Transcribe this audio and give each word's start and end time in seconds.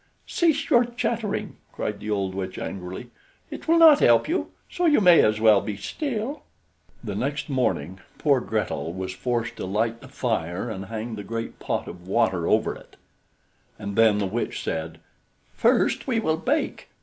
"Cease 0.25 0.67
your 0.71 0.83
chattering," 0.83 1.57
cried 1.71 1.99
the 1.99 2.09
old 2.09 2.33
witch 2.33 2.57
angrily. 2.57 3.11
"It 3.51 3.67
will 3.67 3.77
not 3.77 3.99
help 3.99 4.27
you, 4.27 4.49
so 4.67 4.87
you 4.87 4.99
may 4.99 5.21
as 5.21 5.39
well 5.39 5.61
be 5.61 5.77
still." 5.77 6.41
The 7.03 7.13
next 7.13 7.49
morning 7.49 7.99
poor 8.17 8.39
Gretel 8.41 8.93
was 8.93 9.13
forced 9.13 9.57
to 9.57 9.67
light 9.67 10.01
the 10.01 10.07
fire 10.07 10.71
and 10.71 10.85
hang 10.85 11.13
the 11.13 11.23
great 11.23 11.59
pot 11.59 11.87
of 11.87 12.07
water 12.07 12.47
over 12.47 12.75
it, 12.75 12.95
and 13.77 13.95
then 13.95 14.17
the 14.17 14.25
witch 14.25 14.63
said: 14.63 14.97
"First 15.53 16.07
we 16.07 16.19
will 16.19 16.37
bake. 16.37 16.89